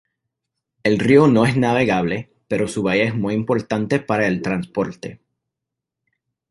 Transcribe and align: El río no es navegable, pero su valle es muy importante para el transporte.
El 0.81 0.97
río 0.97 1.27
no 1.27 1.45
es 1.45 1.55
navegable, 1.57 2.31
pero 2.47 2.67
su 2.67 2.81
valle 2.81 3.03
es 3.03 3.13
muy 3.13 3.35
importante 3.35 3.99
para 3.99 4.25
el 4.25 4.41
transporte. 4.41 5.21